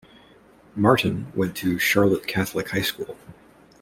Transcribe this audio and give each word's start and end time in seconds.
Martin 0.75 1.31
went 1.35 1.55
to 1.55 1.77
Charlotte 1.77 2.25
Catholic 2.25 2.69
High 2.71 2.81
School. 2.81 3.15